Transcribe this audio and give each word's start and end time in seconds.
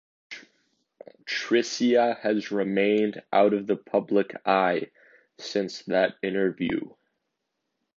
Tricia 1.27 2.19
has 2.21 2.49
remained 2.49 3.21
out 3.31 3.53
of 3.53 3.67
the 3.67 3.75
public 3.75 4.35
eye 4.47 4.89
since 5.37 5.83
that 5.83 6.15
interview. 6.23 6.79